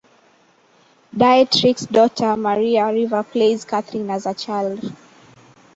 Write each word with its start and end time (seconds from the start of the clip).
Dietrich's 1.15 1.85
daughter 1.85 2.35
Maria 2.35 2.87
Riva 2.91 3.21
plays 3.23 3.63
Catherine 3.63 4.09
as 4.09 4.25
a 4.25 4.33
child. 4.33 4.91